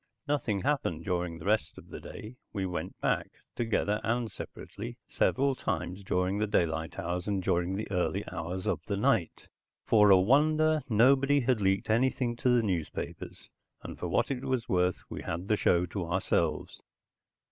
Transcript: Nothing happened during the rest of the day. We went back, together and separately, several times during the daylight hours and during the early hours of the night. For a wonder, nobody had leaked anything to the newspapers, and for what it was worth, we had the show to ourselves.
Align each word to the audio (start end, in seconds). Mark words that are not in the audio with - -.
Nothing 0.27 0.61
happened 0.61 1.05
during 1.05 1.37
the 1.37 1.45
rest 1.45 1.77
of 1.77 1.89
the 1.89 1.99
day. 1.99 2.35
We 2.51 2.65
went 2.65 2.99
back, 3.01 3.29
together 3.55 4.01
and 4.03 4.31
separately, 4.31 4.97
several 5.07 5.53
times 5.53 6.01
during 6.03 6.39
the 6.39 6.47
daylight 6.47 6.97
hours 6.97 7.27
and 7.27 7.43
during 7.43 7.75
the 7.75 7.87
early 7.91 8.23
hours 8.31 8.65
of 8.65 8.83
the 8.87 8.97
night. 8.97 9.47
For 9.85 10.09
a 10.09 10.17
wonder, 10.19 10.81
nobody 10.89 11.41
had 11.41 11.61
leaked 11.61 11.91
anything 11.91 12.35
to 12.37 12.49
the 12.49 12.63
newspapers, 12.63 13.51
and 13.83 13.99
for 13.99 14.07
what 14.07 14.31
it 14.31 14.43
was 14.43 14.67
worth, 14.67 15.03
we 15.07 15.21
had 15.21 15.47
the 15.47 15.55
show 15.55 15.85
to 15.85 16.07
ourselves. 16.07 16.81